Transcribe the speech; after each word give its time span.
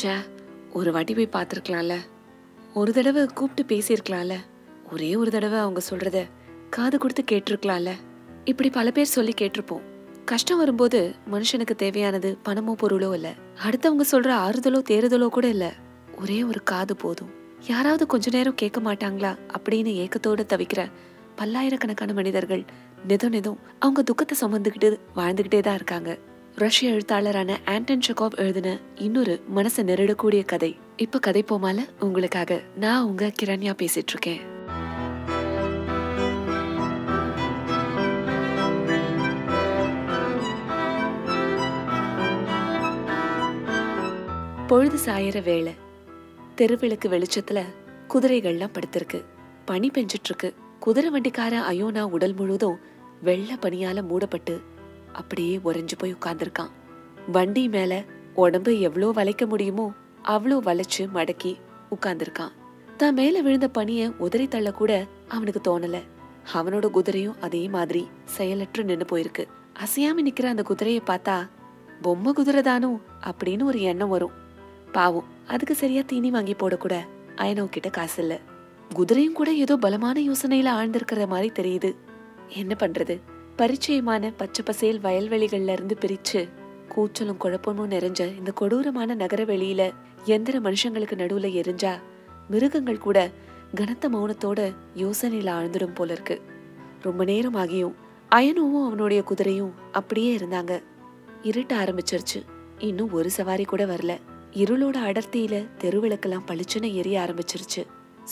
ச்சே 0.00 0.14
ஒரு 0.72 0.92
வாட்டி 0.92 1.14
போய் 1.14 1.28
பார்த்துருக்கலாம்ல. 1.32 1.94
ஒரு 2.74 2.92
தடவை 2.92 3.26
கூப்பிட்டு 3.26 3.62
பேசியிருக்கலாம்ல. 3.74 4.34
ஒரே 4.92 5.16
ஒரு 5.16 5.30
தடவை 5.30 5.58
அவங்க 5.58 5.80
சொல்றத 5.90 6.24
காது 6.70 6.98
கொடுத்து 6.98 7.22
கேட்டிருக்கலாம்ல. 7.30 7.92
இப்படி 8.44 8.70
பல 8.70 8.90
பேர் 8.90 9.04
சொல்லி 9.04 9.34
கேட்டிருப்போம். 9.40 9.80
கஷ்டம் 10.24 10.58
வரும்போது 10.58 11.14
மனுஷனுக்கு 11.32 11.74
தேவையானது 11.76 12.38
பணமோ 12.44 12.74
பொருளோ 12.82 13.12
இல்லை. 13.12 13.32
அடுத்தவங்க 13.64 14.04
சொல்ற 14.12 14.30
ஆறுதலோ 14.44 14.82
தேறுதலோ 14.90 15.28
கூட 15.28 15.46
இல்ல. 15.46 15.74
ஒரே 16.18 16.42
ஒரு 16.42 16.62
காது 16.62 16.96
போதும். 16.96 17.30
யாராவது 17.66 18.06
கொஞ்ச 18.06 18.30
நேரம் 18.32 18.54
கேட்க 18.54 18.80
மாட்டாங்களா 18.80 19.38
அப்படின்னு 19.58 19.92
ஏக்கத்தோட 20.02 20.44
தவிக்கிற 20.54 20.90
பல்லாயிரக்கணக்கான 21.36 22.12
மனிதர்கள் 22.12 22.64
நிதம் 23.08 23.32
நிதம் 23.32 23.58
அவங்க 23.78 24.02
துக்கத்தை 24.02 24.36
சுமந்துக்கிட்டு 24.40 24.98
வாழ்ந்துக்கிட்டே 25.16 25.60
தான் 25.60 25.74
இருக்காங்க. 25.74 26.18
ரஷ்ய 26.58 26.90
எழுத்தாளரான 26.90 27.58
ஆண்டன் 27.64 28.00
செகாவ் 28.06 28.36
எழுதின 28.36 28.78
இன்னொரு 28.94 29.42
மனசை 29.56 29.82
நெருடக்கூடிய 29.82 30.44
கதை. 30.44 30.78
இப்ப 30.96 31.18
கதை 31.18 31.44
போமால 31.48 31.78
உங்களுக்காக 32.00 32.62
நான் 32.76 33.02
உங்க 33.02 33.32
கிரண்யா 33.42 33.72
பேசிட்டு 33.82 34.06
இருக்கேன். 34.06 34.40
பொழுது 44.66 44.98
சாயிற 45.06 45.42
வேலை 45.42 45.74
தெருவிளக்கு 46.56 47.08
வெளிச்சத்துல 47.08 47.62
குதிரைகள்லாம் 48.08 48.70
படுத்திருக்கு. 48.72 49.24
பனி 49.64 49.90
பெஞ்சிட்டு 49.90 50.24
இருக்கு. 50.24 50.54
குதிரை 50.80 51.10
வண்டிக்காரன் 51.10 51.62
அயோனா 51.62 52.00
உடல் 52.00 52.34
முழுதும் 52.34 52.78
வெள்ள 53.22 53.54
பனியால 53.54 54.02
மூடப்பட்டு 54.02 54.74
அப்படியே 55.16 55.54
உறைஞ்சு 55.64 55.96
போய் 55.98 56.14
உட்கார்ந்துருக்கான். 56.14 56.72
வண்டி 57.32 57.68
மேல 57.68 57.92
உடம்பு 58.34 58.72
எவ்வளோ 58.80 59.08
வளைக்க 59.10 59.46
முடியுமோ 59.46 59.86
அவ்வளோ 60.24 60.56
வளைச்சு 60.68 61.02
மடக்கி 61.14 61.52
உட்கார்ந்துருக்கான். 61.90 62.52
தான் 62.96 63.14
மேல 63.14 63.40
விழுந்த 63.40 63.68
பனிய 63.68 64.02
உதறி 64.18 64.46
தள்ள 64.48 64.70
கூட 64.72 64.92
அவனுக்கு 65.28 65.60
தோணல. 65.66 65.96
அவனோட 66.54 66.86
குதிரையும் 66.94 67.38
அதே 67.40 67.68
மாதிரி 67.68 68.02
செயலற்று 68.24 68.82
நின்னு 68.84 69.06
போயிருக்கு. 69.12 69.44
அசையாம 69.78 70.20
நிக்கிற 70.24 70.46
அந்த 70.46 70.62
குதிரையை 70.62 71.02
பார்த்தா 71.06 71.36
பொம்மை 72.02 72.32
குதிரை 72.32 72.62
தானோ? 72.62 72.90
அப்படின்னு 73.26 73.64
ஒரு 73.64 73.80
எண்ணம் 73.80 74.08
வரும். 74.08 74.34
பாவம் 74.92 75.30
அதுக்கு 75.46 75.74
சரியா 75.74 76.02
தீனி 76.06 76.30
வாங்கி 76.30 76.54
போடக்கூட 76.54 76.94
அயனோ 77.36 77.64
கிட்ட 77.66 77.88
காசு 77.88 78.20
இல்ல. 78.22 78.34
குதிரையும் 78.94 79.38
கூட 79.38 79.52
ஏதோ 79.52 79.76
பலமான 79.76 80.20
யோசனையில 80.20 80.68
ஆழ்ந்திருக்கிற 80.78 81.22
மாதிரி 81.26 81.50
தெரியுது. 81.58 81.90
என்ன 82.48 82.72
பண்றது? 82.78 83.16
பரிச்சயமான 83.58 84.32
பச்சை 84.36 84.64
பசேல் 84.64 85.00
வயல்வெளிகள்ல 85.00 85.72
இருந்து 85.72 85.96
பிரிச்சு 86.00 86.48
கூச்சலும் 86.88 87.36
குழப்பமும் 87.36 87.90
நிறைஞ்ச 87.90 88.36
இந்த 88.36 88.50
கொடூரமான 88.50 89.14
நகர 89.14 89.44
வெளியில 89.44 89.92
எந்திர 90.24 90.60
மனுஷங்களுக்கு 90.60 91.14
நடுவுல 91.16 91.48
எரிஞ்சா 91.52 91.94
மிருகங்கள் 92.48 92.98
கூட 92.98 93.30
கனத்த 93.74 94.08
மௌனத்தோட 94.08 94.74
யோசனையில 94.96 95.50
ஆழ்ந்துடும் 95.50 95.94
போல 95.94 96.12
இருக்கு. 96.12 96.40
ரொம்ப 97.02 97.24
நேரம் 97.24 97.54
ஆகியும். 97.54 97.92
அயனுவும் 98.30 98.84
அவனுடைய 98.84 99.22
குதிரையும் 99.28 99.70
அப்படியே 99.92 100.36
இருந்தாங்க. 100.36 100.82
இருட்ட 101.42 101.84
ஆரம்பிச்சிருச்சு. 101.84 102.42
இன்னும் 102.78 103.12
ஒரு 103.12 103.30
சவாரி 103.30 103.64
கூட 103.64 103.84
வரல. 103.84 104.16
இருளோட 104.52 104.96
அடர்த்தியில 104.96 105.66
தெருவிளக்கெல்லாம் 105.80 106.44
பளிச்சுன்னு 106.46 106.92
எரிய 106.92 107.28
ஆரம்பிச்சிருச்சு. 107.28 107.86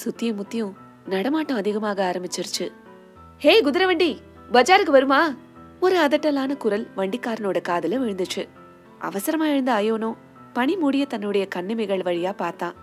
சுத்தியும் 0.05 0.35
முத்தியும் 0.35 0.75
நடமாட்டம் 1.07 1.57
அதிகமாக 1.57 2.15
ஆரம்பிச்சிருச்சு. 2.15 2.73
ஹே 3.39 3.61
குதிரை 3.61 3.87
வண்டி 3.87 4.21
பஜாருக்கு 4.53 4.91
வருமா? 4.91 5.35
ஒரு 5.81 6.07
அதட்டலான 6.07 6.57
குரல் 6.57 6.89
வண்டிக்காரனோட 6.97 7.57
காதுல 7.69 7.97
விழுந்துச்சு. 7.99 8.49
அவசரமா 8.99 9.47
எழுந்த 9.47 9.73
அயோனோ 9.73 10.17
பனி 10.53 10.77
மூடிய 10.77 11.07
தன்னுடைய 11.07 11.47
கண்ணிமைகள் 11.47 11.99
வழியா 11.99 12.33
பார்த்தான் 12.33 12.75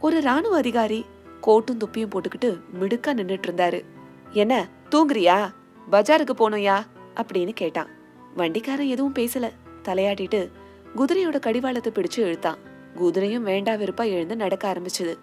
ஒரு 0.00 0.20
ராணுவ 0.20 0.56
அதிகாரி 0.56 1.04
கோட்டும் 1.42 1.78
துப்பியும் 1.78 2.10
போட்டுக்கிட்டு 2.10 2.60
மிடுக்கா 2.80 3.06
நின்னுட்டு 3.06 3.48
இருந்தாரு 3.48 3.84
என்ன 4.30 4.68
தூங்குறியா? 4.90 5.52
பஜாருக்கு 5.92 6.34
போனோயா 6.38 6.76
அப்படின்னு 7.16 7.50
கேட்டான். 7.54 7.88
வண்டிக்காரன் 8.36 8.86
எதுவும் 8.86 9.14
பேசல. 9.14 9.50
தலையாட்டிட்டு 9.82 10.50
குதிரையோட 10.96 11.38
கடிவாளத்தை 11.38 11.92
பிடிச்சு 11.94 12.18
இழுத்தான். 12.18 12.58
குதிரையும் 12.96 13.46
வேண்டா 13.48 13.72
வெறுப்பா 13.72 14.04
எழுந்து 14.04 14.36
நடக்க 14.36 14.72
ஆரம்பிச்சது. 14.72 15.14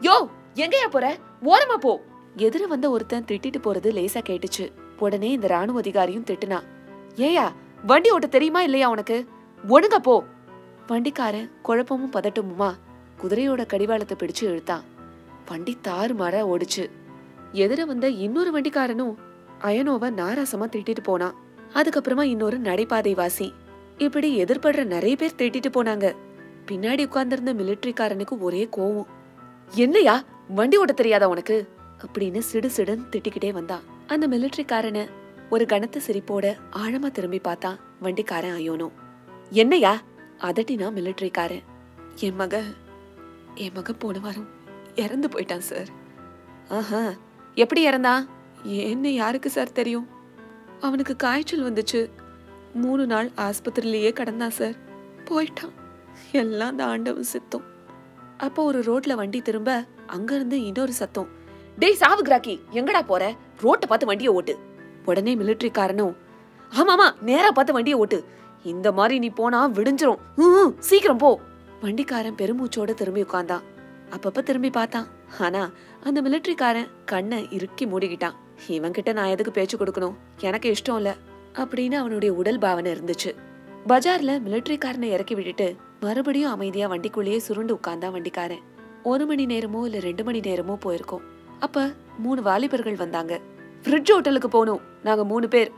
யோ 0.00 0.28
எங்கயா 0.54 0.88
போற? 0.90 1.16
ஓரமா 1.42 1.76
போ. 1.80 2.02
எதிர 2.36 2.66
வந்த 2.66 2.90
ஒருத்தன் 2.90 3.24
திட்டிட்டு 3.24 3.58
போறது 3.64 3.90
லேசா 3.98 4.20
கேட்டுச்சு. 4.26 4.72
உடனே 4.98 5.30
இந்த 5.30 5.46
ராணுவ 5.46 5.80
அதிகாரியும் 5.80 6.24
திட்டுனா 6.24 6.62
ஏயா 7.16 7.52
வண்டி 7.86 8.10
ஓட்ட 8.10 8.26
தெரியுமா 8.26 8.62
இல்லையா 8.62 8.88
உனக்கு? 8.88 9.28
ஒழுங்க 9.68 9.96
போ. 9.96 10.24
வண்டிக்காரன் 10.86 11.50
குழப்பமும் 11.62 12.12
பதட்டமுமா 12.12 12.74
குதிரையோட 13.22 13.66
கடிவாளத்தை 13.66 14.16
பிடிச்சு 14.20 14.42
இழுத்தான். 14.42 14.82
வண்டி 15.46 15.78
தாறுமாறா 15.84 16.46
ஓடிச்சு. 16.46 16.90
எதிர 17.52 17.82
வந்த 17.82 18.08
இன்னொரு 18.08 18.60
வண்டிக்காரனும் 18.60 19.14
அயனோவை 19.62 20.10
நாராசமா 20.10 20.66
திட்டிட்டு 20.66 21.02
போனான். 21.02 21.34
அதுக்கப்புறமா 21.74 22.22
இன்னொரு 22.22 22.60
நடைபாதை 22.60 23.14
வாசி 23.14 23.54
இப்படி 23.98 24.44
எதிர்படுற 24.44 24.84
நிறைய 24.84 25.16
பேர் 25.16 25.34
திட்டிட்டு 25.38 25.72
போனாங்க. 25.72 26.14
பின்னாடி 26.66 27.00
உட்கார்ந்திருந்த 27.00 27.54
மிலிட்டரிக்காரனுக்கு 27.54 28.38
ஒரே 28.38 28.68
கோவம். 28.76 29.06
என்னையா? 29.70 30.22
வண்டி 30.48 30.76
ஓட்ட 30.76 30.92
தெரியாதா 30.92 31.28
உனக்கு? 31.28 31.68
அப்படின்னு 32.00 32.38
சிடு 32.38 32.70
சிடுன்னு 32.76 33.06
திட்டிக்கிட்டே 33.10 33.50
வந்தான். 33.50 33.82
அந்த 34.06 34.28
மிலிட்டரிக்காரனை 34.28 35.08
ஒரு 35.50 35.66
கனத்த 35.66 36.00
சிரிப்போட 36.06 36.46
ஆழமா 36.76 37.10
திரும்பி 37.10 37.38
பார்த்தான் 37.38 37.78
வண்டிக்காரன் 38.02 38.56
அயோனோ 38.56 38.88
என்னையா 39.50 40.02
அதட்டினா 40.38 40.88
மிலிட்ரிக்காரன் 40.98 41.64
என் 42.14 42.34
மக 42.34 42.62
என் 43.54 43.72
மக 43.74 43.92
போன 43.92 44.18
வாரம் 44.18 44.48
இறந்து 44.94 45.28
போயிட்டான் 45.28 45.66
சார். 45.70 45.88
ஆஹா 46.68 47.02
எப்படி 47.54 47.88
இறந்தான் 47.88 48.26
என்ன 48.62 49.10
யாருக்கு 49.10 49.50
சார் 49.50 49.72
தெரியும்? 49.72 50.08
அவனுக்கு 50.80 51.16
காய்ச்சல் 51.16 51.72
வந்துச்சு. 51.72 52.10
மூணு 52.74 53.06
நாள் 53.06 53.30
ஆஸ்பத்திரியிலேயே 53.36 54.12
கடந்தான் 54.12 54.50
சார். 54.50 54.76
போயிட்டான். 55.24 55.74
எல்லாம் 56.32 56.68
அந்த 56.68 56.84
ஆண்டவன் 56.84 57.22
சித்தம். 57.22 57.66
அப்போ 58.38 58.62
ஒரு 58.62 58.80
ரோட்ல 58.80 59.14
வண்டி 59.14 59.42
திரும்ப 59.42 59.84
அங்கிருந்து 60.06 60.64
இன்னொரு 60.64 60.92
சத்தம். 60.92 61.44
டேய் 61.78 61.94
சாவு 61.94 62.22
கிராக்கி 62.22 62.60
எங்கடா 62.72 63.02
போற? 63.06 63.34
ரோட்டை 63.60 63.88
பார்த்து 63.88 64.06
வண்டியை 64.06 64.32
ஓட்டு. 64.32 64.58
உடனே 65.04 65.36
மிலிட்டரிக்காரனும் 65.36 66.14
ஆமாமா 66.70 67.20
நேரா 67.20 67.50
பார்த்து 67.50 67.72
வண்டியை 67.72 67.98
ஓட்டு. 67.98 68.24
இந்த 68.62 68.92
மாதிரி 68.92 69.18
நீ 69.18 69.28
போனா 69.28 69.68
விடிஞ்சிரும். 69.68 70.18
சீக்கிரம் 70.78 71.16
போ. 71.16 71.40
வண்டிக்காரன் 71.82 72.34
பெருமூச்சோட 72.34 72.94
திரும்பி 72.94 73.22
உட்கார்ந்தான். 73.22 73.60
அப்பப்ப 74.10 74.42
திரும்பி 74.42 74.70
பார்த்தான். 74.70 75.06
ஆனா 75.40 75.70
அந்த 76.02 76.22
மிலிட்டரிக்காரன் 76.22 76.88
கண்ணை 77.04 77.48
இறுக்கி 77.50 77.86
மூடிக்கிட்டான். 77.86 78.34
இவன்கிட்ட 78.68 79.12
நான் 79.12 79.26
எதுக்கு 79.26 79.52
பேச்சு 79.52 79.78
கொடுக்கணும்? 79.78 80.14
எனக்கு 80.40 80.74
இஷ்டம் 80.74 80.96
இல்ல. 80.96 81.16
அப்படின்னு 81.54 81.94
அவனுடைய 81.94 82.34
உடல் 82.34 82.58
பாவனை 82.58 82.92
இருந்துச்சு. 82.92 83.34
பஜார்ல 83.88 84.40
மிலிட்ரிக்காரனை 84.46 85.02
இறக்கி 85.02 85.34
விட்டுட்டு 85.34 85.76
மறுபடியும் 86.00 86.50
அமைதியா 86.50 86.88
வண்டிக்குள்ளேயே 86.88 87.36
சுருண்டு 87.36 87.74
உட்கார்ந்தான் 87.74 88.10
வண்டிக்காரன். 88.10 88.62
ஒரு 89.02 89.26
மணி 89.26 89.46
நேரமோ 89.46 89.84
இல்ல 89.84 89.98
ரெண்டு 89.98 90.24
மணி 90.24 90.40
நேரமோ 90.40 90.78
போயிருக்கோம். 90.84 91.22
அப்ப 91.60 91.92
மூணு 92.18 92.42
வாலிபர்கள் 92.42 92.94
வந்தாங்க. 92.94 93.40
ஃப்ரிட்ஜ் 93.82 94.12
ஹோட்டலுக்கு 94.12 94.48
போகணும் 94.48 94.80
நாங்க 95.02 95.24
மூணு 95.24 95.48
பேர். 95.48 95.72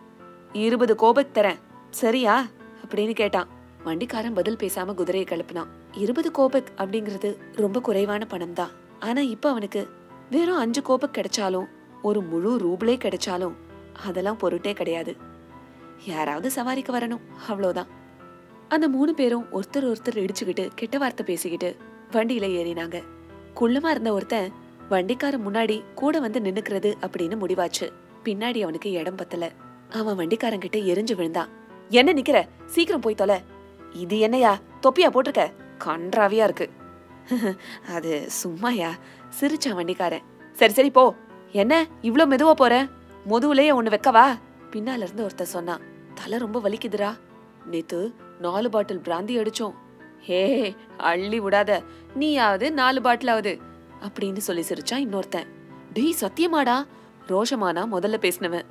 இருபது 0.52 0.94
கோபத் 0.94 1.38
தரேன். 1.38 1.56
சரியா? 1.90 2.46
அப்படின்னு 2.86 3.12
கேட்டான். 3.12 3.48
வண்டிக்காரன் 3.84 4.34
பதில் 4.34 4.56
பேசாம 4.56 4.94
குதிரையை 4.94 5.28
கிளப்பினான். 5.30 5.66
இருபது 5.92 6.30
கோபக் 6.30 6.72
அப்படிங்கிறது 6.76 7.36
ரொம்ப 7.54 7.80
குறைவான 7.80 8.24
பணம் 8.24 8.52
தான். 8.52 8.68
ஆனா 8.98 9.20
இப்ப 9.20 9.50
அவனுக்கு 9.50 9.88
வெறும் 10.30 10.56
அஞ்சு 10.56 10.82
கோபக் 10.82 11.10
கிடைச்சாலும் 11.12 11.66
ஒரு 12.02 12.22
முழு 12.22 12.56
ரூபிளே 12.56 12.96
கிடைச்சாலும் 12.96 13.52
அதெல்லாம் 14.02 14.36
பொருட்டே 14.36 14.72
கிடையாது. 14.72 15.16
யாராவது 16.04 16.50
சவாரிக்கு 16.56 16.92
வரணும். 16.92 17.20
அவ்வளோதான். 17.48 17.86
அந்த 18.68 18.88
மூணு 18.88 19.14
பேரும் 19.14 19.46
ஒருத்தர் 19.52 19.94
ஒருத்தர் 19.94 20.28
இடிச்சுக்கிட்டு 20.28 20.68
கெட்ட 20.74 20.98
வார்த்தை 20.98 21.26
பேசிக்கிட்டு 21.26 21.76
வண்டியில 22.12 22.46
ஏறினாங்க. 22.46 23.02
குள்ளமா 23.60 23.90
இருந்த 23.90 24.12
ஒருத்தன் 24.12 24.52
வண்டிக்காரன் 24.88 25.46
முன்னாடி 25.46 25.82
கூட 25.94 26.20
வந்து 26.20 26.40
நின்னுக்கிறது 26.40 26.94
அப்படின்னு 27.00 27.36
முடிவாச்சு. 27.36 27.92
பின்னாடி 28.24 28.62
அவனுக்கு 28.62 28.90
இடம் 28.90 29.16
பத்தல. 29.16 29.50
அவன் 29.90 30.18
வண்டிக்காரங்கிட்ட 30.18 30.78
எரிஞ்சு 30.84 31.14
விழுந்தான் 31.14 31.48
என்ன 31.88 32.12
நிக்கிற? 32.12 32.48
சீக்கிரம் 32.66 33.00
போய் 33.00 33.14
தொலை. 33.14 33.40
இது 33.92 34.18
என்னையா? 34.18 34.58
தொப்பியா 34.82 35.08
போட்டிருக்க? 35.08 35.52
கன்றாவியா 35.84 36.44
இருக்கு. 36.44 36.70
அது 37.94 38.28
சும்மாயா? 38.42 38.90
சிரிச்சான் 39.40 39.74
வண்டிக்காரன். 39.74 40.22
சரி 40.52 40.72
சரி 40.72 40.90
போ. 40.90 41.14
என்ன? 41.52 41.86
இவ்ளோ 42.02 42.26
மெதுவா 42.26 42.52
போற? 42.52 42.86
முதுவுலயே 43.28 43.72
ஒண்ணு 43.72 43.94
வைக்கவா? 43.94 44.38
பின்னால 44.70 45.02
இருந்து 45.02 45.26
ஒருத்தர் 45.26 45.54
சொன்னான். 45.54 45.80
தலை 46.14 46.38
ரொம்ப 46.38 46.60
வலிக்குதுடா. 46.60 47.18
நேத்து 47.66 48.14
நாலு 48.38 48.70
பாட்டில் 48.70 48.98
பிராந்தி 48.98 49.34
அடிச்சோம். 49.38 49.74
ஹே 50.20 50.74
அள்ளி 50.96 51.40
விடாத. 51.40 51.84
நீயாவது 52.14 52.72
நாலு 52.72 53.00
பாட்டிலாவது. 53.00 53.60
அப்படின்னு 54.00 54.36
சொல்லி 54.36 54.64
சிரிச்சான் 54.68 55.08
இன்னொருத்தன். 55.08 55.46
டேய் 55.92 56.14
சத்தியமாடா? 56.20 56.86
ரோஷமானா? 57.28 57.86
முதல்ல 57.92 58.18
பேசினவன். 58.18 58.64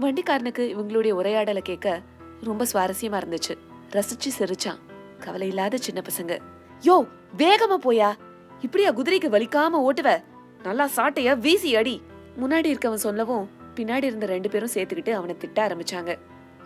வண்டிக்காரனுக்கு 0.00 0.76
இவங்களுடைய 0.76 1.10
உரையாடலை 1.10 1.62
கேட்க 1.62 2.02
ரொம்ப 2.42 2.66
சுவாரஸ்யமா 2.72 3.20
இருந்துச்சு. 3.20 3.58
ரசிச்சு 3.90 4.28
சிரிச்சான். 4.38 4.78
கவலை 5.18 5.48
இல்லாத 5.48 5.76
சின்ன 5.76 6.02
பசங்க. 6.02 6.38
யோ 6.82 7.08
வேகமா 7.38 7.76
போயா? 7.84 8.14
இப்படியா 8.60 8.92
குதிரைக்கு 8.92 9.30
வலிக்காம 9.34 9.88
ஓட்டுவ? 9.88 10.22
நல்லா 10.62 10.88
சாட்டைய 10.96 11.38
வீசி 11.38 11.76
அடி. 11.76 12.02
முன்னாடி 12.40 12.76
இருக்கவன் 12.76 12.94
சொல்லவும் 12.94 13.50
பின்னாடி 13.74 14.04
இருந்த 14.04 14.26
ரெண்டு 14.26 14.50
பேரும் 14.50 14.68
சேர்த்துக்கிட்டு 14.74 15.10
அவனை 15.10 15.36
திட்ட 15.36 15.66
ஆரம்பிச்சாங்க. 15.66 16.18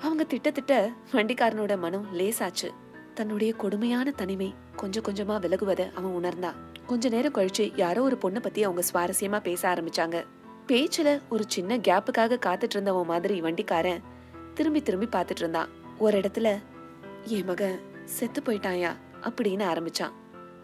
அவங்க 0.02 0.24
திட்ட 0.24 0.50
திட்ட 0.50 0.90
வண்டிக்காரனோட 1.12 1.78
மனம் 1.78 2.14
லேசாச்சு. 2.14 2.72
தன்னுடைய 3.14 3.52
கொடுமையான 3.52 4.10
தனிமை 4.10 4.54
கொஞ்சம் 4.76 5.02
கொஞ்சமா 5.02 5.40
விலகுவதை 5.40 5.92
அவன் 5.94 6.12
உணர்ந்தான் 6.12 6.54
கொஞ்ச 6.86 7.08
நேரம் 7.08 7.32
கழிச்சு 7.32 7.72
யாரோ 7.76 8.02
ஒரு 8.02 8.18
பொண்ணை 8.22 8.40
பத்தி 8.40 8.64
அவங்க 8.64 8.82
சுவாரஸ்யமா 8.94 9.40
பேச 9.40 9.68
ஆரம்பிச்சாங்க. 9.68 10.24
பேச்சுல 10.66 11.20
ஒரு 11.28 11.44
சின்ன 11.46 11.76
கேப்புக்காக 11.76 12.38
காத்துட்டு 12.46 12.70
இருந்தவன் 12.70 13.06
மாதிரி 13.06 13.40
வண்டிக்காரன் 13.40 14.02
திரும்பி 14.54 14.82
திரும்பி 14.82 15.06
பார்த்துட்டு 15.06 15.36
இருந்தான். 15.36 15.68
ஒரு 15.98 16.18
இடத்துல 16.18 16.58
என் 17.24 17.44
மகன் 17.44 17.80
செத்து 18.04 18.42
போயிட்டாயா 18.44 18.90
அப்படின்னு 19.22 19.86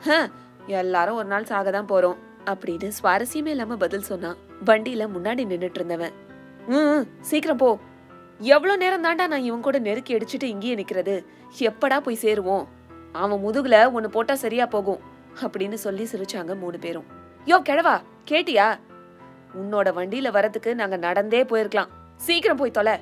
ஆரம்பிச்சான். 0.01 0.31
எல்லாரும் 0.67 1.17
ஒரு 1.17 1.27
நாள் 1.27 1.45
சாக 1.45 1.71
தான் 1.71 1.89
போறோம் 1.89 2.17
அப்படின்னு 2.45 2.91
சுவாரஸ்யமே 3.03 3.47
இல்லாம 3.47 3.77
பதில் 3.77 4.03
சொன்னான். 4.03 4.37
வண்டியில 4.67 5.09
முன்னாடி 5.17 5.45
நின்றுட்டு 5.45 5.71
இருந்தவன். 5.75 6.13
"ம், 6.69 7.07
சீக்கிரம் 7.21 7.57
போ. 7.57 7.79
எவ்வளோ 8.39 8.77
நேரம் 8.77 9.05
தாண்டா 9.05 9.27
நான் 9.27 9.43
இவன் 9.43 9.61
கூட 9.61 9.79
நெருக்கி 9.79 10.17
அடிச்சுட்டு 10.17 10.43
இங்கேயே 10.43 10.75
நிற்கிறது 10.75 11.27
எப்படா 11.59 12.01
போய் 12.01 12.19
சேருவோம்? 12.23 12.67
அவன் 13.13 13.45
முதுகுல 13.45 13.93
ஒன்று 13.93 14.11
போட்டால் 14.11 14.37
சரியா 14.37 14.67
போகும் 14.67 14.99
அப்படின்னு 15.41 15.75
சொல்லி 15.75 16.09
சிரிச்சாங்க 16.13 16.59
மூணு 16.59 16.79
பேரும். 16.79 17.05
யோ 17.47 17.61
கிழவா 17.69 18.03
கேட்டியா? 18.29 18.79
உன்னோட 19.55 19.89
வண்டியில 19.89 20.31
வரதுக்கு 20.31 20.75
நாங்க 20.75 20.97
நடந்தே 20.97 21.45
போயிருக்கலாம். 21.45 21.89
சீக்கிரம் 22.17 22.57
போய் 22.57 22.71
தொலை. 22.71 23.01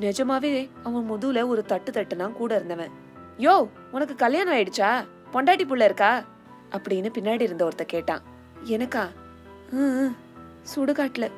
நிஜமாவே 0.00 0.68
அவன் 0.82 1.10
முதுகுல 1.10 1.46
ஒரு 1.46 1.64
தட்டு 1.64 1.90
தட்டுனா 1.90 2.32
கூட 2.32 2.54
இருந்தவன். 2.54 2.90
யோ 3.38 3.68
உனக்கு 3.90 4.14
கல்யாணம் 4.14 4.54
ஆயிடுச்சா? 4.54 5.04
பொண்டாட்டி 5.32 5.64
புள்ள 5.64 5.84
இருக்கா? 5.84 6.24
அப்படின்னு 6.70 7.12
பின்னாடி 7.18 7.40
இருந்த 7.40 7.68
ஒருத்த 7.68 7.82
கேட்டான். 7.82 8.22
எனக்கா? 8.64 9.08
"ம், 9.70 10.16
சுடுகாட்டுல. 10.76 11.30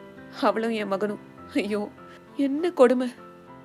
அவளும் 0.42 0.70
என் 0.70 0.88
மகனும். 0.88 1.18
ஐயோ 1.54 1.88
என்ன 2.36 2.70
கொடுமை. 2.70 3.12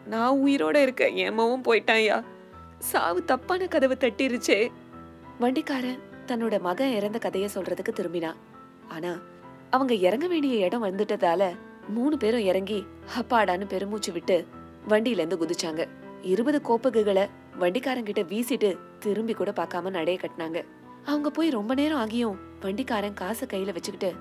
நான் 0.05 0.37
உயிரோட 0.37 0.75
இருக்க 0.75 1.09
ஏமாவும் 1.09 1.63
போயிட்டான்யா 1.63 2.23
சாவு 2.79 3.25
தப்பான 3.25 3.67
கதவு 3.67 3.97
தட்டிருச்சே. 3.99 4.71
வண்டிக்காரன் 5.39 5.99
தன்னோட 6.27 6.59
மகன் 6.59 6.91
இறந்த 6.91 7.19
கதைய 7.23 7.47
சொல்றதுக்கு 7.55 7.91
திரும்பினான் 7.93 8.35
ஆனா 8.87 9.19
அவங்க 9.69 9.93
இறங்க 9.93 10.27
வேண்டிய 10.27 10.65
இடம் 10.65 10.83
வந்துட்டதால 10.83 11.55
மூணு 11.89 12.17
பேரும் 12.17 12.39
இறங்கி 12.39 12.85
அப்பாடான்னு 13.19 13.67
பெருமூச்சு 13.67 14.11
விட்டு 14.11 14.47
வண்டியில 14.89 15.07
இருந்து 15.07 15.37
குதிச்சாங்க. 15.37 15.87
இருபது 16.21 16.61
கோப்பகுகளை 16.63 17.29
வண்டிக்காரங்கிட்ட 17.59 18.25
வீசிட்டு 18.25 18.77
திரும்பி 18.99 19.33
கூட 19.33 19.51
பார்க்காம 19.51 19.89
நடைய 19.91 20.17
கட்டினாங்க. 20.19 20.65
அவங்க 21.05 21.29
போய் 21.29 21.49
ரொம்ப 21.49 21.73
நேரம் 21.73 22.05
ஆகியும் 22.05 22.35
வண்டிக்காரன் 22.61 23.13
காசை 23.13 23.47
கையில 23.47 23.73
வச்சுக்கிட்டு 23.73 24.13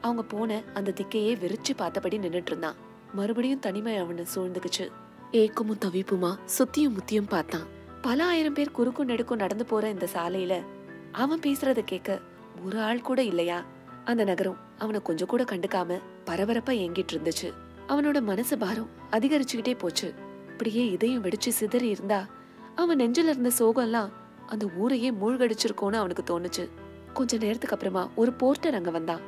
அவங்க 0.00 0.22
போன 0.22 0.62
அந்த 0.74 0.92
திக்கையே 1.00 1.36
வெறிச்சு 1.36 1.76
பார்த்தபடி 1.76 2.18
நின்னுட்டு 2.18 2.46
இருந்தான். 2.46 2.74
மறுபடியும் 3.12 3.58
தனிமை 3.58 3.96
அவனை 3.96 4.26
சூழ்ந்துக்குச்சு. 4.34 4.90
ஏக்கமும் 5.36 5.78
தவிப்புமா 5.84 6.38
சுத்தியும் 6.58 6.92
முத்தியும் 6.92 7.28
பார்த்தான். 7.28 7.66
பல 8.00 8.24
ஆயிரம் 8.24 8.52
பேர் 8.52 8.70
குறுக்கும் 8.70 9.06
நெடுக்கும் 9.06 9.38
நடந்து 9.38 9.66
போற 9.66 9.88
இந்த 9.88 10.08
சாலையில 10.14 10.64
அவன் 11.12 11.40
பேசுறத 11.40 11.80
கேட்க 11.80 12.20
ஒரு 12.64 12.80
ஆள் 12.80 13.00
கூட 13.00 13.22
இல்லையா? 13.22 13.64
அந்த 14.04 14.24
நகரம் 14.24 14.56
அவனை 14.78 15.00
கொஞ்சம் 15.02 15.28
கூட 15.28 15.42
கண்டுக்காம 15.42 16.00
பரபரப்பா 16.26 16.72
ஏங்கிட்டு 16.84 17.12
இருந்துச்சு. 17.12 17.52
அவனோட 17.88 18.22
மனசு 18.22 18.58
பாரம் 18.58 18.88
அதிகரிச்சுக்கிட்டே 19.10 19.78
போச்சு. 19.78 20.14
இப்படியே 20.48 20.90
இதயம் 20.90 21.24
வெடிச்சு 21.24 21.48
சிதறி 21.48 21.88
இருந்தா 21.88 22.26
அவன் 22.74 22.98
நெஞ்சில 22.98 23.28
இருந்த 23.28 23.50
சோகம் 23.50 23.84
எல்லாம் 23.84 24.10
அந்த 24.46 24.70
ஊரையே 24.76 25.10
மூழ்கடிச்சிருக்கோன்னு 25.10 25.92
அவனுக்கு 25.92 26.24
தோணுச்சு. 26.24 26.68
கொஞ்ச 27.12 27.36
நேரத்துக்கு 27.36 27.76
அப்புறமா 27.76 28.08
ஒரு 28.14 28.32
போர்ட்டர் 28.32 28.74
அங்க 28.74 28.90
வந்தான். 28.90 29.20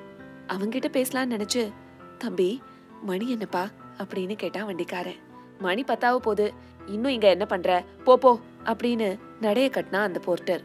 அவன்கிட்ட 0.48 0.88
பேசலாம்னு 0.92 1.36
நினைச்சு 1.36 1.72
தம்பி 2.18 2.62
மணி 3.02 3.30
என்னப்பா? 3.30 3.68
அப்படின்னு 3.98 4.34
கேட்டான் 4.34 4.64
வண்டிக்காரன். 4.64 5.26
மணி 5.58 5.82
பத்தாவ 5.82 6.16
போகுது. 6.16 6.52
இன்னும் 6.86 7.12
இங்க 7.12 7.28
என்ன 7.28 7.46
பண்ற? 7.46 7.84
போ 8.04 8.18
போ 8.18 8.38
அப்படின்னு 8.64 9.18
நடைய 9.40 9.70
கட்டினா 9.70 9.96
அந்த 9.96 10.20
போர்ட்டர். 10.26 10.62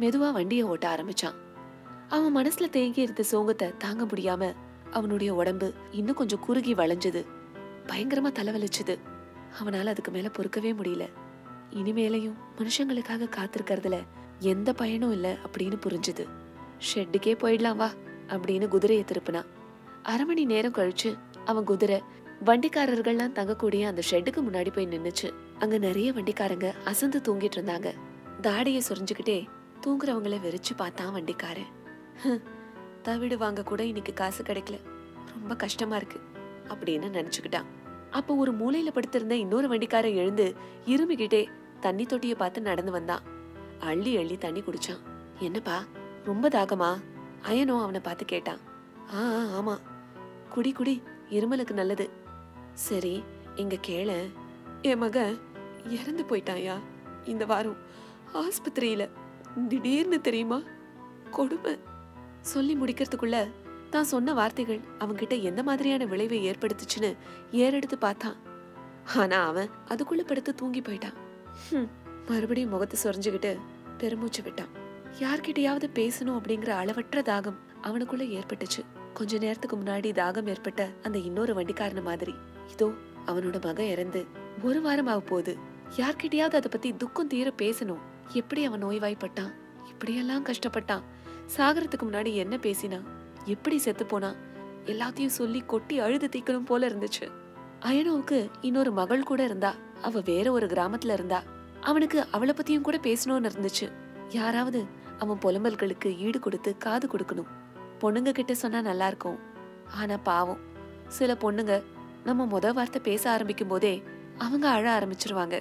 மெதுவா 0.00 0.32
வண்டியை 0.32 0.64
ஓட்ட 0.64 0.94
ஆரம்பிச்சான். 0.94 1.34
அவன் 2.08 2.36
மனசுல 2.36 2.70
தேங்கி 2.70 3.02
இருந்த 3.02 3.24
சோகத்தை 3.30 3.76
தாங்க 3.76 4.04
முடியாம 4.04 4.52
அவனுடைய 4.90 5.34
உடம்பு 5.34 5.72
இன்னும் 5.92 6.14
கொஞ்சம் 6.14 6.40
குறுகி 6.40 6.74
வளைஞ்சது. 6.74 7.26
பயங்கரமா 7.86 8.32
தலைவலிச்சது. 8.32 8.98
அவனால 9.62 9.86
அதுக்கு 9.86 10.10
மேல 10.10 10.30
பொறுக்கவே 10.36 10.72
முடியல. 10.72 11.08
இனிமேலையும் 11.70 12.34
மனுஷங்களுக்காக 12.58 13.28
காத்திருக்கிறதுல 13.36 14.02
எந்த 14.38 14.72
பயனும் 14.72 15.12
இல்ல 15.12 15.36
அப்படின்னு 15.52 15.78
புரிஞ்சுது. 15.86 16.28
ஷெட்டுக்கே 16.94 17.34
போயிடலாம் 17.34 17.76
வா 17.76 17.90
அப்படின்னு 18.28 18.68
குதிரையை 18.68 19.04
திருப்பினான். 19.08 19.46
அரை 20.02 20.24
மணி 20.24 20.44
நேரம் 20.44 20.72
கழிச்சு 20.72 21.18
அவன் 21.44 21.64
குதிரை 21.64 22.02
வண்டிக்காரர்கள்லாம் 22.44 23.32
தங்கக்கூடிய 23.32 23.86
அந்த 23.86 24.02
ஷெட்டுக்கு 24.10 24.42
முன்னாடி 24.50 24.72
போய் 24.72 24.86
நின்னுச்சு. 24.86 25.32
அங்க 25.58 25.78
நிறைய 25.78 26.12
வண்டிக்காரங்க 26.12 26.72
அசந்து 26.84 27.20
தூங்கிட்டு 27.28 27.56
இருந்தாங்க. 27.56 27.94
தாடியை 28.40 28.82
சொரிஞ்சுக்கிட்டே 28.88 29.46
தூங்குறவங்கள 29.86 30.38
வெறிச்சு 30.44 30.76
பார்த்தான் 30.76 31.12
வண்டிக்காரன். 31.12 32.42
தவிடு 33.02 33.38
வாங்க 33.38 33.62
கூட 33.62 33.84
இன்னைக்கு 33.84 34.14
காசு 34.14 34.42
கிடைக்கல. 34.42 34.80
ரொம்ப 35.30 35.56
கஷ்டமா 35.56 35.96
இருக்கு 35.96 36.20
அப்படின்னு 36.68 37.14
நினைச்சுக்கிட்டான். 37.18 37.64
அப்போ 38.10 38.34
ஒரு 38.34 38.54
மூலையில 38.54 38.90
படுத்திருந்த 38.92 39.36
இன்னொரு 39.36 39.68
வண்டிக்காரன் 39.68 40.14
எழுந்து 40.14 40.54
இருமிக்கிட்டே 40.86 41.46
தண்ணி 41.80 42.04
தொட்டியை 42.04 42.34
பார்த்து 42.34 42.60
நடந்து 42.60 42.92
வந்தான். 42.92 43.22
அள்ளி 43.78 44.16
அள்ளி 44.16 44.38
தண்ணி 44.38 44.60
குடிச்சான். 44.60 45.00
என்னப்பா 45.38 45.84
ரொம்ப 46.24 46.48
தாகமா? 46.48 46.98
அயனோ 47.48 47.80
அவனை 47.80 48.00
பார்த்து 48.00 48.24
கேட்டான். 48.24 48.58
ஆ, 49.14 49.22
ஆமா. 49.60 49.78
குடி 50.48 50.72
குடி 50.72 51.02
இருமலுக்கு 51.30 51.70
நல்லது. 51.70 52.10
சரி 52.74 53.22
இங்க 53.56 53.76
கேள. 53.80 54.10
என் 54.82 54.98
மகன் 54.98 55.38
இறந்து 55.88 56.22
போயிட்டாயா 56.22 56.74
இந்த 57.24 57.46
வாரம் 57.46 57.76
ஆஸ்பத்திரியில 58.34 59.08
திடீர்னு 59.68 60.20
தெரியுமா? 60.20 60.62
கொடுமை. 61.30 61.78
சொல்லி 62.40 62.74
முடிக்கிறதுக்குள்ள 62.76 63.50
தான் 63.90 64.04
சொன்ன 64.04 64.34
வார்த்தைகள் 64.34 64.80
அவன்கிட்ட 64.98 65.42
எந்த 65.42 65.62
மாதிரியான 65.62 66.04
விளைவை 66.04 66.50
ஏற்படுத்துச்சுன்னு 66.50 67.16
ஏறெடுத்து 67.52 67.96
பார்த்தான். 67.98 68.36
ஆனா 69.14 69.46
அவன் 69.46 69.70
அதுக்குள்ள 69.88 70.22
படுத்து 70.26 70.54
தூங்கி 70.54 70.80
போயிட்டான். 70.80 71.18
மறுபடியும் 72.28 72.70
முகத்தை 72.70 72.98
சொரிஞ்சுக்கிட்டு 73.02 73.58
பெருமூச்சு 73.98 74.42
விட்டான். 74.42 74.72
யார்கிட்டயாவது 75.18 75.88
பேசணும் 75.94 76.38
அப்படிங்கிற 76.38 76.68
அளவற்ற 76.68 77.22
தாகம் 77.22 77.58
அவனுக்குள்ள 77.82 78.24
ஏற்பட்டுச்சு. 78.38 78.82
கொஞ்ச 79.12 79.38
நேரத்துக்கு 79.38 79.76
முன்னாடி 79.76 80.10
தாகம் 80.22 80.46
ஏற்பட்ட 80.46 80.90
அந்த 81.02 81.18
இன்னொரு 81.18 81.54
வண்டிக்காரன 81.54 82.02
மாதிரி. 82.02 82.34
இதோ 82.72 82.92
அவனோட 83.26 83.64
மகன் 83.64 83.86
இறந்து 83.86 84.26
ஒரு 84.62 84.80
வாரம் 84.80 85.06
ஆக 85.06 85.20
போகுது. 85.20 85.56
யார்கிட்டயாவது 85.96 86.58
அதை 86.60 86.70
பத்தி 86.70 86.96
துக்கம் 86.96 87.26
தீர 87.26 87.52
பேசணும். 87.58 88.02
எப்படி 88.32 88.64
அவன் 88.64 88.84
நோய்வாய்ப்பட்டான்? 88.84 89.52
இப்படியெல்லாம் 89.88 90.44
கஷ்டப்பட்டான். 90.44 91.02
சாகறதுக்கு 91.56 92.04
முன்னாடி 92.04 92.34
என்ன 92.34 92.58
பேசினான் 92.58 93.04
எப்படி 93.44 93.78
செத்து 93.78 94.06
போனான் 94.06 94.36
எல்லாத்தையும் 94.86 95.36
சொல்லி 95.40 95.62
கொட்டி 95.66 95.98
அழுது 95.98 96.28
தீக்கணும் 96.32 96.66
போல 96.66 96.88
இருந்துச்சு. 96.88 97.30
அயனோவுக்கு 97.80 98.50
இன்னொரு 98.60 98.92
மகள் 98.92 99.22
கூட 99.22 99.44
இருந்தா 99.44 99.74
அவ 100.02 100.20
வேற 100.24 100.52
ஒரு 100.52 100.66
கிராமத்துல 100.66 101.12
இருந்தா 101.12 101.42
அவனுக்கு 101.80 102.26
அவளை 102.30 102.54
பத்தியும் 102.54 102.80
கூட 102.80 102.96
பேசணும்னு 102.96 103.50
இருந்துச்சு. 103.50 103.92
யாராவது 104.30 104.84
அவன் 105.18 105.38
புலம்பல்களுக்கு 105.38 106.16
ஈடு 106.18 106.38
கொடுத்து 106.38 106.76
காது 106.76 107.08
கொடுக்கணும். 107.08 107.50
பொண்ணுங்க 108.00 108.30
கிட்ட 108.30 108.54
சொன்னா 108.54 108.80
நல்லா 108.80 109.06
இருக்கும். 109.06 109.38
ஆனா 109.94 110.16
பாவம். 110.16 110.58
சில 111.08 111.32
பொண்ணுங்க 111.32 111.82
நம்ம 112.24 112.44
முத 112.52 112.72
வார்த்தை 112.72 113.00
பேச 113.02 113.22
ஆரம்பிக்கும் 113.30 113.68
போதே 113.68 113.94
அவங்க 114.38 114.66
அழ 114.68 114.84
ஆரம்பிச்சிருவாங்க. 114.98 115.56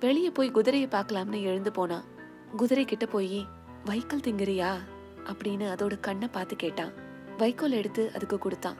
வெளியே 0.00 0.30
போய் 0.30 0.50
குதிரையை 0.50 0.88
பார்க்கலாம்னு 0.92 1.40
எழுந்து 1.40 1.70
போனான் 1.72 2.06
குதிரை 2.56 2.84
கிட்ட 2.84 3.06
போய் 3.06 3.40
வைக்கோல் 3.84 4.24
திங்குறியா? 4.26 4.70
அப்படின்னு 5.30 5.64
அதோட 5.72 5.94
கண்ணை 6.00 6.28
பார்த்து 6.28 6.56
கேட்டான். 6.56 6.92
வைக்கோல் 7.38 7.78
எடுத்து 7.80 8.02
அதுக்கு 8.14 8.38
கொடுத்தான். 8.38 8.78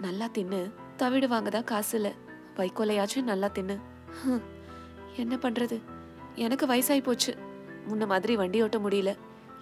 நல்லா 0.00 0.26
தின்னு 0.26 0.60
தவிடுவாங்க 0.98 1.48
தான் 1.48 1.64
காசு 1.64 1.94
இல்லை 1.96 2.12
வைக்கோலையாச்சும் 2.56 3.30
நல்லா 3.30 3.48
தின்னு. 3.48 3.76
என்ன 5.16 5.34
பண்றது? 5.36 5.76
எனக்கு 6.34 6.66
வயசாகி 6.66 7.02
போச்சு. 7.02 7.32
முன்ன 7.88 8.06
மாதிரி 8.06 8.36
வண்டி 8.36 8.62
ஓட்ட 8.62 8.78
முடியல. 8.78 9.12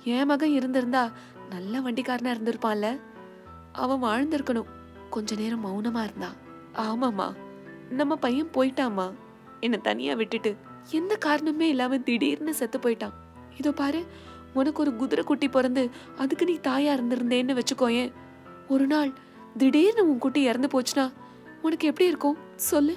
என் 0.04 0.26
மகன் 0.26 0.56
இருந்திருந்தா 0.58 1.02
நல்ல 1.50 1.80
வண்டிக்காரனா 1.80 2.32
இருந்திருப்பான்ல. 2.36 2.88
அவன் 3.72 4.02
வாழ்ந்திருக்கணும். 4.06 4.72
கொஞ்ச 5.10 5.34
நேரம் 5.34 5.64
மௌனமா 5.66 6.02
இருந்தான். 6.02 6.36
ஆமாம்மா. 6.74 7.34
நம்ம 7.90 8.16
பையன் 8.16 8.50
போயிட்டாமா 8.50 9.12
என்னை 9.60 9.78
தனியாக 9.78 10.16
விட்டுட்டு 10.16 10.56
எந்த 10.90 11.16
காரணமே 11.16 11.68
இல்லாமல் 11.68 12.02
திடீர்னு 12.02 12.54
செத்து 12.54 12.78
போயிட்டான். 12.78 13.12
இதோ 13.56 13.72
பாரு 13.72 14.04
உனக்கு 14.54 14.80
ஒரு 14.80 14.96
குதிரை 14.96 15.24
குட்டி 15.24 15.48
பிறந்து 15.48 15.90
அதுக்கு 16.18 16.44
நீ 16.44 16.52
தாயா 16.52 16.98
இருந்திருந்தேன்னு 16.98 17.60
வச்சுக்கோயேன். 17.60 18.12
ஒரு 18.68 18.86
நாள் 18.86 19.12
திடீர்னு 19.56 20.10
உன் 20.10 20.18
குட்டி 20.18 20.42
இறந்து 20.42 20.68
போச்சுன்னா 20.68 21.12
உனக்கு 21.62 21.86
எப்படி 21.86 22.08
இருக்கும்? 22.08 22.36
சொல்லு. 22.56 22.96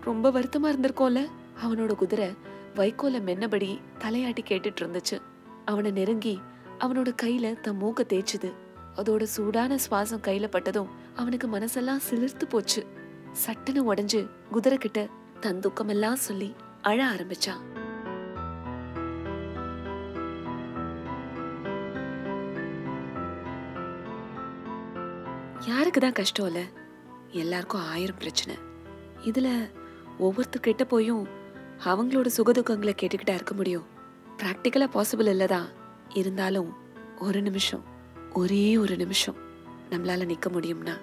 ரொம்ப 0.00 0.30
வருத்தமா 0.30 0.62
இருந்திருக்கோம்ல. 0.62 1.28
அவனோட 1.64 1.94
குதிரை 1.94 2.28
வைக்கோல 2.74 3.20
மென்னபடி 3.20 3.78
தலையாட்டி 3.98 4.38
கேட்டுட்டு 4.48 4.82
இருந்துச்சு. 4.82 5.20
அவனை 5.64 5.90
நெருங்கி 5.90 6.40
அவனோட 6.78 7.14
கையில 7.22 7.60
தன் 7.60 7.82
மூக்க 7.82 8.00
தேய்ச்சுது. 8.08 8.52
அதோட 8.96 9.22
சூடான 9.22 9.74
சுவாசம் 9.74 10.24
கையில 10.24 10.46
பட்டதும் 10.46 10.88
அவனுக்கு 11.14 11.48
மனசெல்லாம் 11.48 12.00
சிலிர்த்து 12.10 12.48
போச்சு. 12.48 12.86
சட்டுன்னு 13.34 13.92
உடைஞ்சு 13.92 14.30
குதிரை 14.50 14.78
கிட்ட 14.78 15.08
தன் 15.40 15.60
துக்கமெல்லாம் 15.60 16.12
சொல்லி 16.12 16.56
அழ 16.82 17.06
ஆரம்பிச்சான் 17.06 17.72
யாருக்குதான் 25.68 26.12
கஷ்டம் 26.12 26.46
இல்ல? 26.46 26.64
எல்லாருக்கும் 27.30 27.80
ஆயிரம் 27.80 28.16
பிரச்சனை. 28.16 28.56
இதுல 29.24 29.70
ஒவ்வொருத்தர்கிட்ட 30.20 30.84
போயும் 30.84 31.28
அவங்களோட 31.84 32.26
சுகதுக்கங்களை 32.36 32.92
கேட்டுக்கிட்டா 33.02 33.34
இருக்க 33.34 33.54
முடியும். 33.54 33.86
ப்ராக்டிக்கலா 34.36 34.88
பாசிபிள் 34.94 35.30
இல்லதான் 35.32 35.68
இருந்தாலும் 36.08 36.74
ஒரு 37.18 37.42
நிமிஷம் 37.42 37.84
ஒரே 38.32 38.76
ஒரு 38.76 38.96
நிமிஷம் 38.96 39.34
நம்மளால 39.90 40.34
நிக்க 40.34 40.48
முடியும்னா 40.48 40.98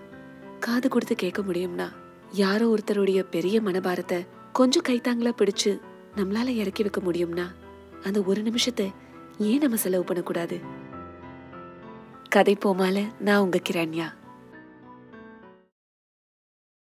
காது 0.59 0.89
கொடுத்து 0.89 1.15
கேட்க 1.15 1.41
முடியும்னா 1.41 1.91
யாரோ 2.31 2.73
ஒருத்தருடைய 2.73 3.23
பெரிய 3.29 3.61
மனபாரத்தை 3.61 4.27
கொஞ்சம் 4.53 4.83
கைத்தாங்களா 4.89 5.31
பிடிச்சு 5.37 5.81
நம்மளால 6.15 6.47
இறக்கி 6.47 6.83
வைக்க 6.83 7.01
முடியும்னா 7.01 7.45
அந்த 8.03 8.23
ஒரு 8.25 8.41
நிமிஷத்தை 8.41 8.93
ஏன் 9.37 9.59
நம்ம 9.59 9.75
செலவு 9.75 10.03
பண்ணக்கூடாது? 10.03 10.59
கதை 12.29 12.57
போமால 12.65 13.07
நான் 13.19 13.39
உங்க 13.39 13.59
கிரண்யா. 13.69 14.13